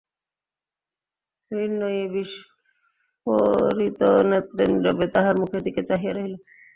মৃন্ময়ী 1.51 2.01
বিস্ফারিতনেত্রে 2.13 3.43
নীরবে 4.71 5.05
তাঁহার 5.13 5.35
মুখের 5.41 5.61
দিকে 5.63 5.81
চাহিয়া 5.89 6.13
রহিল। 6.13 6.33